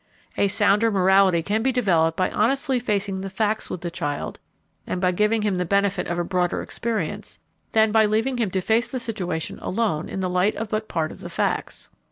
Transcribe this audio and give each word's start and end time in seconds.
A 0.35 0.47
sounder 0.47 0.89
morality 0.89 1.43
can 1.43 1.61
be 1.61 1.71
developed 1.71 2.17
by 2.17 2.31
honestly 2.31 2.79
facing 2.79 3.21
the 3.21 3.29
facts 3.29 3.69
with 3.69 3.81
the 3.81 3.91
child 3.91 4.39
and 4.87 4.99
by 4.99 5.11
giving 5.11 5.43
him 5.43 5.57
the 5.57 5.63
benefit 5.63 6.07
of 6.07 6.17
a 6.17 6.23
broader 6.23 6.63
experience, 6.63 7.37
than 7.73 7.91
by 7.91 8.07
leaving 8.07 8.37
him 8.39 8.49
to 8.49 8.61
face 8.61 8.89
the 8.89 8.97
situation 8.99 9.59
alone 9.59 10.09
in 10.09 10.19
the 10.19 10.27
light 10.27 10.55
of 10.55 10.69
but 10.69 10.87
part 10.87 11.11
of 11.11 11.19
the 11.19 11.29
facts. 11.29 11.91